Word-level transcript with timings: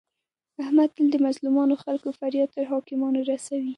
احمد 0.63 0.89
تل 0.95 1.07
د 1.11 1.15
مظلمو 1.25 1.79
خلکو 1.83 2.09
فریاد 2.19 2.49
تر 2.55 2.63
حاکمانو 2.71 3.19
رسوي. 3.29 3.69